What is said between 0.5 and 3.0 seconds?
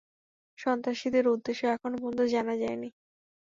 সন্ত্রাসীদের উদ্দেশ্য এখনও পর্যন্ত জানা যায় নি।